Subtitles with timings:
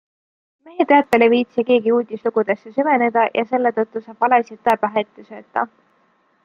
[0.69, 5.29] Mehe teatel ei viitsi keegi uudislugudesse süveneda ja selle tõttu saab valesid tõe pähe ette
[5.31, 5.71] sööta.